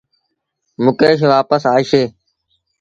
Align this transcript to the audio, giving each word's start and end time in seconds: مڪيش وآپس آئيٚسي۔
مڪيش 0.83 1.19
وآپس 1.29 1.63
آئيٚسي۔ 1.73 2.03